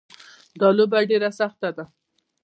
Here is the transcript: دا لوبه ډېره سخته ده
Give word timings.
دا 0.59 0.67
لوبه 0.77 0.99
ډېره 1.09 1.29
سخته 1.39 1.69
ده 1.75 1.85